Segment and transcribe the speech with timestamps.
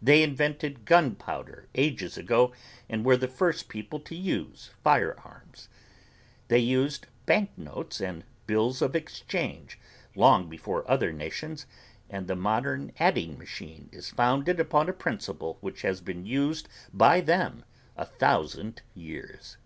[0.00, 2.52] They invented gunpowder ages ago
[2.88, 5.68] and were the first people to use firearms.
[6.46, 9.76] They used banknotes and bills of exchange
[10.14, 11.66] long before other nations,
[12.08, 17.20] and the modern adding machine is founded upon a principle which has been used by
[17.20, 17.64] them
[17.96, 19.56] a thousand years.